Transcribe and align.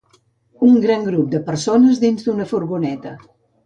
Un 0.67 0.79
gran 0.85 1.05
grup 1.09 1.29
de 1.35 1.43
persones 1.51 2.03
dins 2.07 2.29
d'una 2.29 2.53
furgoneta. 2.57 3.19